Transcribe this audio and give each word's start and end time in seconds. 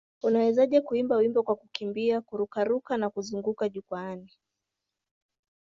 Unawezaje 0.23 0.81
kuimba 0.81 1.15
wimbo 1.15 1.43
kwa 1.43 1.55
kukimbia, 1.55 2.21
kururuka 2.21 2.97
na 2.97 3.09
kuzunguka 3.09 3.69
jukwaani? 3.69 4.31